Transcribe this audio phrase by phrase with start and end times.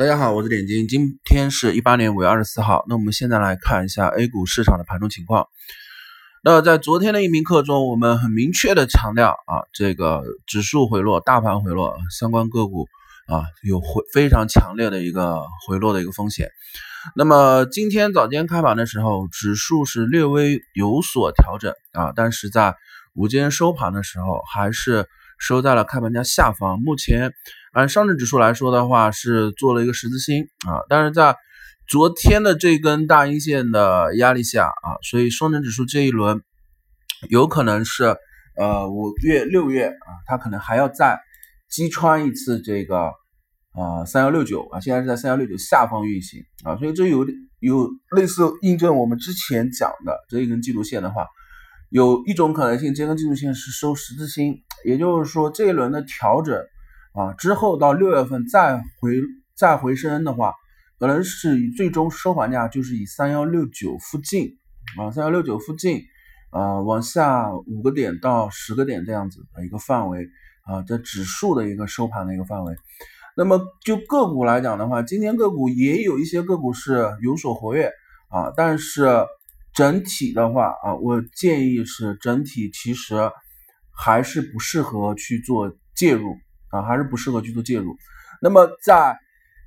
[0.00, 2.86] 大家好，我是点金，今天是一八年五月二十四号。
[2.88, 5.46] 那我们现在来看一下 A 股市场的盘中情况。
[6.42, 12.86] 那在昨天的一名课中，我们很明确的强调啊，这个指数回落、大盘回落，相关个股
[13.28, 16.48] 啊有回非常强烈的一个回落的一个风险。
[17.14, 22.74] 那么今天早间开盘的时候，指数是略微有所调整啊，但是在
[23.14, 25.04] 午间收盘的时候，还是
[25.38, 26.80] 收在了开盘价下方。
[26.80, 27.34] 目前。
[27.72, 31.36] 按上证指数来说的话，是做了一个十字星啊，但是在
[31.88, 36.42] 昨天的这根大阴线的压力下啊，所以上证指数这一轮
[37.28, 38.16] 有可能是
[38.56, 41.20] 呃五月六月啊，它可能还要再
[41.68, 43.12] 击穿一次这个
[43.72, 47.24] 啊三幺六九啊，现在是在三幺六九下方运行啊，所以这有
[47.60, 51.24] 有类似印证我们之前讲的这一根季度线的话，
[51.88, 56.60] 有一种可能性，这根季度线是收十字星，也就是说这一轮的调整。
[57.12, 59.20] 啊，之后到六月份再回
[59.56, 60.54] 再回升的话，
[60.98, 64.56] 可能是以最终收盘价就是以三幺六九附近
[64.96, 66.02] 啊，三幺六九附近
[66.50, 70.28] 啊往下五个点到十个点这样子的一个范围
[70.64, 72.74] 啊，这指数的一个收盘的一个范围。
[73.36, 77.90] 那么就个股来讲的话，今天个股也有一些个股是有所活跃
[78.28, 79.26] 啊，但是
[79.72, 83.30] 整体的话啊，我建议是整体其实
[83.92, 86.36] 还是不适合去做介入。
[86.70, 87.96] 啊，还是不适合去做介入。
[88.40, 89.18] 那么在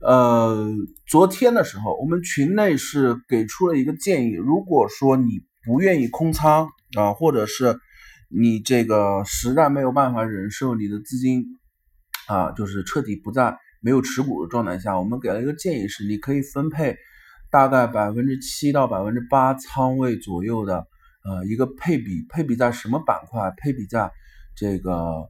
[0.00, 0.70] 呃
[1.06, 7.78] 昨天的时候，我们群内是给出了一个建议：如果说你不愿意空仓啊，或者是
[8.28, 11.44] 你这个实在没有办法忍受你的资金
[12.28, 16.96] 啊，就是彻底不在没有持股的状态下，我们给了一个建议是，你可以分配
[17.50, 20.86] 大概百分之七到百分之八仓位左右的
[21.24, 23.52] 呃一个配比，配比在什么板块？
[23.56, 24.12] 配比在
[24.54, 25.28] 这个。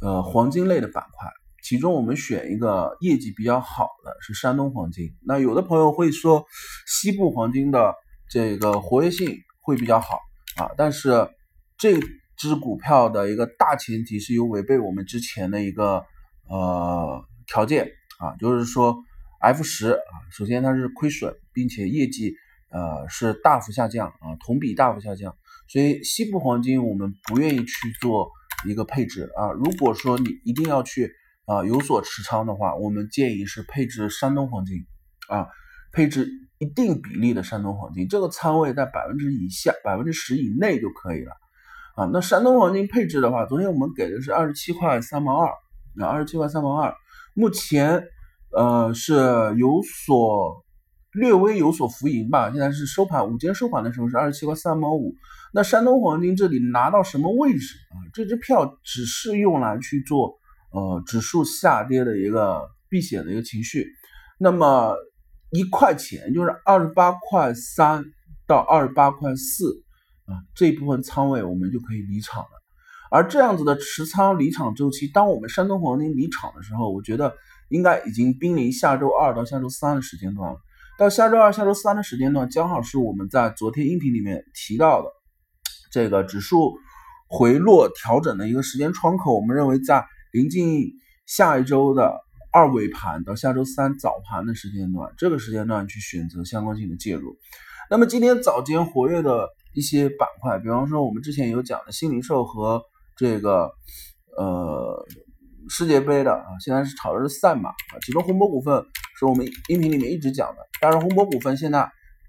[0.00, 1.28] 呃，黄金类的板块，
[1.64, 5.10] 其中我们选一个业绩比较好的是山东黄金。
[5.26, 6.46] 那有的朋友会说，
[6.86, 7.92] 西部黄金的
[8.30, 10.20] 这个活跃性会比较好
[10.56, 11.28] 啊，但是
[11.76, 11.98] 这
[12.36, 16.04] 只股票的一个大前提是有违背我们之前的一个
[16.48, 17.90] 呃条件
[18.20, 18.96] 啊，就是说
[19.40, 22.32] F 十啊，首先它是亏损，并且业绩
[22.70, 25.34] 呃是大幅下降啊，同比大幅下降，
[25.66, 28.30] 所以西部黄金我们不愿意去做。
[28.66, 31.12] 一个配置啊，如果说你一定要去
[31.46, 34.76] 啊有所持仓的话，我们建议是配置山东黄金
[35.28, 35.46] 啊，
[35.92, 41.32] 配置一定比例的山东黄金，这个仓位在百分之以下，百分之十以内就可以了
[41.96, 42.10] 啊。
[42.12, 45.50] 那山东黄金配置的话，昨天我们给的是二十七块三毛二，
[46.02, 46.94] 啊二十七块三毛二，
[47.34, 48.02] 目前
[48.56, 49.14] 呃是
[49.58, 50.64] 有所。
[51.12, 55.14] 略微有所浮盈吧，现在是收盘，午间收盘的时候是二十七块三毛五。
[55.52, 57.96] 那山东黄金这里拿到什么位置啊？
[58.12, 60.38] 这支票只是用来去做
[60.70, 62.60] 呃指数下跌的一个
[62.90, 63.86] 避险的一个情绪。
[64.38, 64.94] 那么
[65.50, 68.04] 一块钱就是二十八块三
[68.46, 69.82] 到二十八块四
[70.26, 72.50] 啊，这一部分仓位我们就可以离场了。
[73.10, 77.34] 而这样子的持仓离场周期，当我们山东黄金离场的时候，我觉得
[77.70, 80.58] 应该已经濒临下周二到下周三的时间段了。
[80.98, 85.08] 到下周二、下周三的时间段，刚好是我们在昨天音频里面提到的
[85.92, 86.76] 这个指数
[87.28, 89.32] 回落调整的一个时间窗口。
[89.32, 90.90] 我们认为，在临近
[91.24, 92.18] 下一周的
[92.52, 97.36] 二尾盘到下周三早盘的时间段，这个时间段去选择相关性的介入。
[97.88, 102.82] 那么今天早间活跃的一些板块，比方说我们之前有讲的新零售和
[103.16, 103.70] 这个
[104.36, 105.06] 呃
[105.68, 108.84] 世界杯的啊，现在是炒的是赛马啊，其中宏博股份。
[109.18, 111.80] 是我们音频里面一直讲的，当然，宏博股份现在，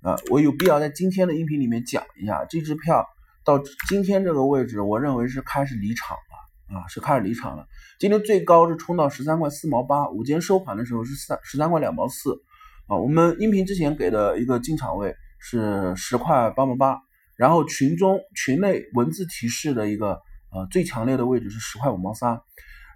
[0.00, 3.06] 啊，我有必要在今天的音频里面讲一下，这支票
[3.44, 3.56] 到
[3.88, 7.64] 今天这个位置，我认为是开始离场了，啊，是开始离场了。
[8.00, 12.32] 今天最高是冲到十三块四毛八，午间收盘的时候是三十三块两毛四，
[12.88, 16.98] 啊，我们音频之前给的一个进场位是十块八毛八，
[17.36, 20.20] 然后群中群内文字提示的一个
[20.50, 22.40] 呃最强烈的位置是十块五毛三，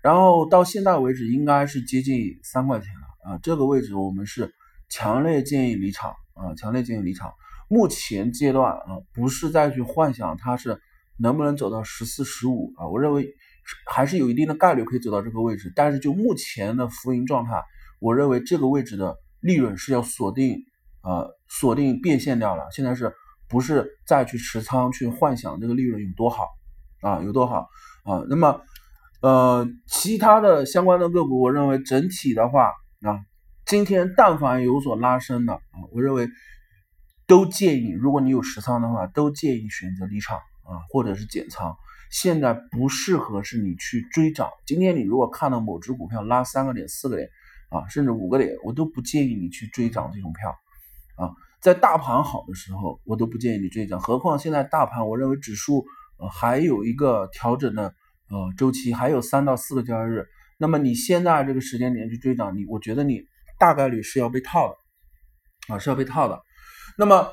[0.06, 3.32] 然后到现在为止应该是接近三块钱了。
[3.32, 4.54] 啊，这个位置我们是
[4.88, 7.32] 强烈建议离场啊，强烈建议离场。
[7.66, 10.80] 目前阶段啊，不是再去幻想它是
[11.18, 13.34] 能不能走到十四、十五啊，我认为
[13.90, 15.72] 还是有一定的概率可以走到这个位置。
[15.74, 17.64] 但是就目前的浮盈状态，
[17.98, 20.56] 我认为这个位置的利润是要锁定
[21.00, 22.62] 啊，锁定变现掉了。
[22.70, 23.12] 现在是
[23.48, 26.46] 不是再去持仓去幻想这个利润有多好
[27.00, 27.66] 啊，有多好
[28.04, 28.22] 啊？
[28.30, 28.60] 那么
[29.22, 32.72] 呃，其他的相关的个股，我认为整体的话。
[33.02, 33.20] 啊，
[33.66, 36.28] 今天但凡有所拉升的啊，我认为
[37.26, 41.76] 都建议，如果你有持仓的话，都建议选择离场啊，或者是减仓。
[42.10, 44.48] 现在不适合是你去追涨。
[44.66, 47.28] 今天你如果看到某只股票拉三个点、四个点，
[47.68, 50.50] 啊，甚至五个点，我都不建议你去追涨这种票
[51.16, 51.30] 啊。
[51.60, 55.84] 在大盘好的时候，我都不建议你追涨，何况现在大盘，我认为指数
[56.18, 57.94] 呃还有一个调整的
[58.30, 60.26] 呃周期，还有三到四个交易日。
[60.58, 63.20] 那么你现在这个时间点去追涨，你我觉得你
[63.58, 66.40] 大概率是要被套的啊，是要被套的。
[66.98, 67.28] 那么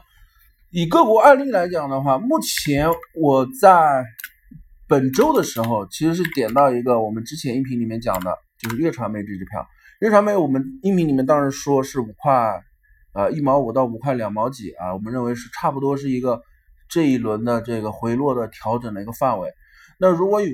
[0.71, 4.03] 以个股案例来讲的话，目前我在
[4.87, 9.65] 本周的时候其实是点到一个我们之前音频里面讲的，就是粤传媒这支票。
[10.01, 12.61] 粤传媒我们音频里面当时说是五块，
[13.13, 16.41] 呃一毛五到五块两毛几啊，我们认为是差不多是一个
[16.89, 19.49] 这一轮的这个回落的调整的一个范围。
[19.97, 20.49] 那如果有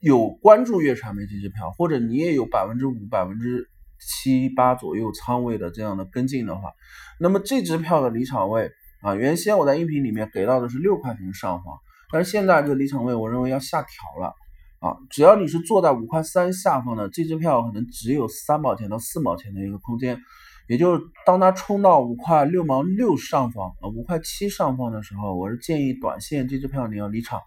[0.00, 6.72] 有关注粤传媒这支票，或者你也有百分之五、百分之七八左右仓位的这样的跟进的话，
[7.18, 8.70] 那么这支票的离场位
[9.02, 11.78] 啊，原先我在音频里面给到的是六块钱上方，
[12.12, 14.34] 但是现在这个离场位我认为要下调了。
[14.78, 20.20] 啊，只要你是坐在五块三下方的这支票，可能只有三毛钱到四毛钱的一个空间，
[20.68, 27.40] 也就是当它冲到五块六毛六上方啊，五块七上方的时候，我是建议短线这支票你要离场，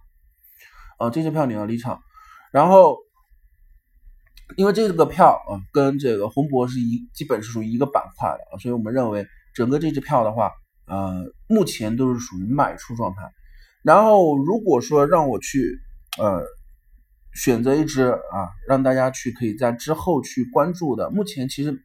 [0.97, 2.01] 啊，这支票你要离场，
[2.51, 2.97] 然后
[4.57, 10.51] 因为这个票啊跟这个宏博是一基本是属于一个板块的，所以我们认为整个这支票的话，
[10.87, 13.31] 呃，目前都是属于卖出状态，
[13.83, 15.79] 然后如果说让我去
[16.17, 16.43] 呃。
[17.35, 21.11] 选择一只啊，让大家去可以在之后去关注的。
[21.11, 21.79] 目前其实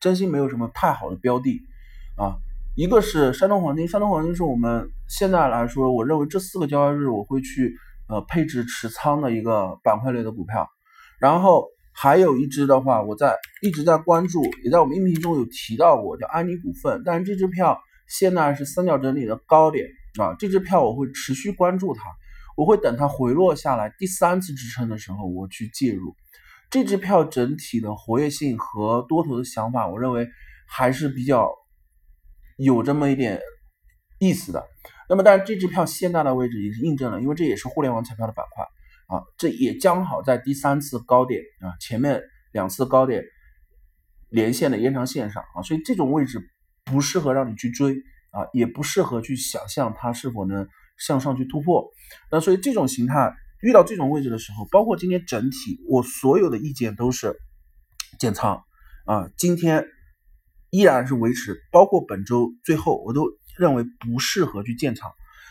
[0.00, 1.60] 真心没有什么太好的标的
[2.16, 2.34] 啊。
[2.74, 7.72] 一个是山东黄金，山东黄金是我们现在来说，我认为这四个交易日我会去
[8.08, 10.68] 呃配置持仓的一个板块类的股票。
[11.20, 17.02] 然后还有一只的话，我在一直在关注，也在我们音频中有提到过，叫安妮股份。
[17.04, 17.78] 但是这支票
[18.08, 19.86] 现在是三角整理的高点
[20.20, 22.02] 啊，这支票我会持续关注它。
[22.56, 26.14] 我会等它回落下来第三次支撑的时候，我去介入。
[26.70, 30.28] 这支票整体的活跃性和多头的想法，我认为
[30.66, 31.50] 还是比较
[32.56, 33.40] 有这么一点
[34.18, 34.64] 意思的。
[35.08, 38.64] 那么，但是这支票现在的位置也是印证了，因为这也是互联网彩票的板块
[39.16, 42.22] 啊，这也刚好在第三次高点啊，前面
[42.52, 43.24] 两次高点
[44.28, 46.40] 连线的延长线上啊，所以这种位置
[46.84, 47.94] 不适合让你去追
[48.30, 50.68] 啊，也不适合去想象它是否能。
[51.00, 51.92] 向上去突破，
[52.28, 57.36] 那所以这种形态遇到这种位置的时候，包括今天整体，我所有的意见都是
[58.18, 58.64] 减仓
[59.06, 59.30] 啊。
[59.36, 59.84] 今天
[60.70, 65.10] 依然是维持，包括本周最后，我都认为不适合去建仓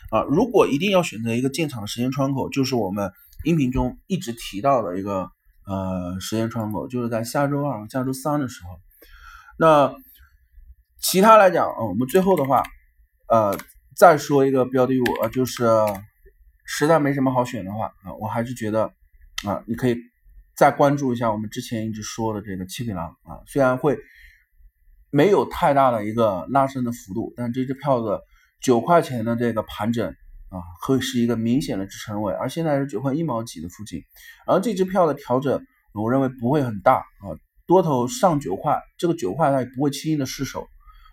[0.10, 0.24] 啊。
[0.24, 3.12] 如果一定要选择一个建厂的时间窗口，就是我们
[3.44, 5.30] 音频中一直提到的一个
[5.66, 8.70] 呃时间窗口，就是在下周二、下周三的时候。
[9.60, 9.94] 那
[11.00, 12.64] 其他来讲啊，我们最后的话，
[13.30, 13.58] 呃。
[14.00, 15.66] 再说一个标的物啊，就是
[16.68, 18.94] 实在没什么好选的话啊，我还是觉得
[19.44, 19.98] 啊，你可以
[20.56, 23.98] 再关注一下我们之前一直说的这个七匹狼啊，虽然会
[25.18, 28.22] 没有太大的一个拉升的幅度，但这支票的
[28.62, 30.08] 九块钱的这个盘整
[30.50, 34.02] 啊，会是一个明显的支撑位，而现在是九块一毛几的附近，
[34.46, 37.26] 而这支票的调整，我认为不会很大啊，
[37.66, 40.68] 多头上九块，这个九块它也不会轻易的失手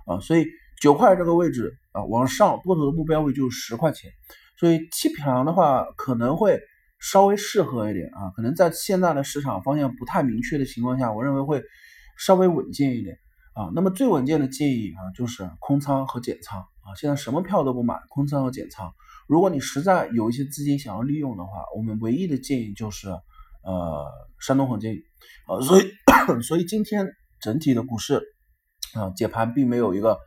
[0.06, 0.46] 啊，所以。
[0.82, 4.10] 九块这个位置啊，往上多头的目标位就是十块钱，
[4.58, 6.60] 所以七匹狼的话可能会
[6.98, 11.62] 稍微适合一点啊，可能在现在的市场方向不太明确的情况下，我认为会
[12.18, 13.16] 稍微稳健一点
[13.54, 13.70] 啊。
[13.74, 16.94] 那么最稳健的建议啊，就是空仓和减仓啊。
[16.96, 18.93] 现在什么票都不买，空仓和减仓。
[19.26, 24.06] 如果你实在有一些资金想要利用的话，我们唯一的建议就是呃
[24.38, 24.96] 山东黄金
[25.46, 25.60] 啊。
[25.60, 25.84] 所以
[26.43, 27.08] 所以今天
[27.40, 28.22] 整体的股市
[28.94, 30.19] 啊解盘并没有一个。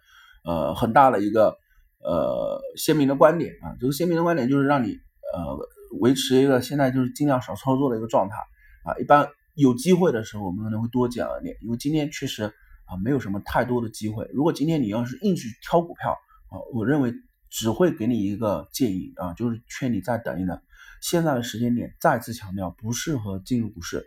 [0.44, 1.58] 呃，很大的一个
[2.00, 4.92] 呃鲜明的观点啊，这个鲜明的观点就是让你
[5.34, 8.38] 呃维持一个现在就是尽量少操作的一个状态
[8.86, 8.96] 啊。
[8.98, 12.54] 一般有机会的时候，我们可能会多讲一点，因为今天确实
[12.88, 14.28] 啊没有什么太多的机会。
[14.34, 16.12] 如果今天你要是硬去挑股票
[16.50, 17.14] 啊，我认为
[17.50, 20.60] 只会给你一个建议啊，就是劝你再等一等。
[21.02, 24.04] 现在的时间点再次强调不适合进入股市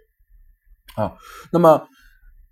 [0.97, 1.17] 啊。
[1.53, 1.87] 那么。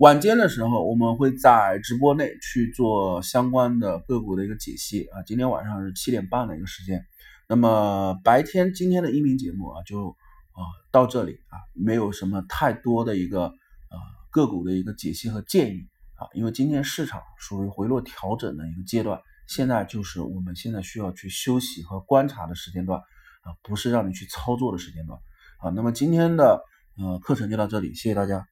[0.01, 5.25] 晚间的时候，我们会在直播内去做相关的个股的一个解析啊。
[5.27, 7.05] 今天晚上是七点半的一个时间，
[7.49, 10.11] 那么白天今天的音频节目啊，就
[10.53, 13.99] 啊到这里啊，没有什么太多的一个呃
[14.31, 15.89] 个股的一个解析和建议
[16.19, 25.19] 啊，因为今天市场属于回落调整的一个阶段，现在就是我们现在需要去休息和观察的时间段啊，不是让你去操作的时间段
[25.61, 25.71] 啊。
[25.71, 26.61] 那么今天的
[26.99, 28.45] 呃课程就到这里，谢谢大家。